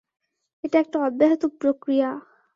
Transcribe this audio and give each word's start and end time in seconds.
এটা 0.63 0.77
একটা 0.79 0.97
অব্যাহত 1.07 1.43
প্রক্রিয়া। 1.59 2.09